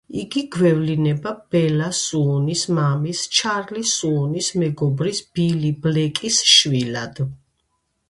[0.19, 7.27] იგი გვევლინება ბელა სუონის მამის, ჩარლი სუონის მეგობრის ბილი ბლეკის შვილად.